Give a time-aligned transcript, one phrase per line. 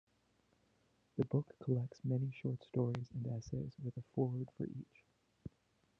[1.19, 5.03] The book collects many short stories and essays, with a foreword for each.